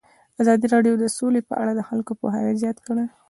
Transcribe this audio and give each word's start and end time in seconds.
ازادي 0.41 0.65
راډیو 0.73 0.93
د 0.99 1.05
سوله 1.17 1.41
په 1.49 1.53
اړه 1.61 1.71
د 1.75 1.81
خلکو 1.89 2.11
پوهاوی 2.19 2.53
زیات 2.63 2.77
کړی. 2.85 3.05